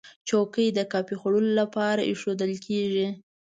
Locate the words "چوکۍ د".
0.27-0.79